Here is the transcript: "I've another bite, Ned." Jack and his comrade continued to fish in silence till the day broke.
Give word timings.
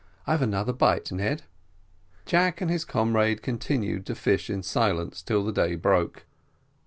"I've 0.25 0.41
another 0.41 0.73
bite, 0.73 1.11
Ned." 1.11 1.43
Jack 2.25 2.59
and 2.59 2.71
his 2.71 2.85
comrade 2.85 3.43
continued 3.43 4.07
to 4.07 4.15
fish 4.15 4.49
in 4.49 4.63
silence 4.63 5.21
till 5.21 5.43
the 5.45 5.51
day 5.53 5.75
broke. 5.75 6.25